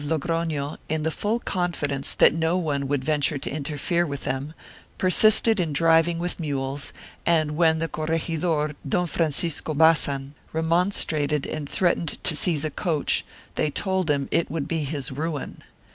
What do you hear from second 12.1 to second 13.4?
to seize a coach,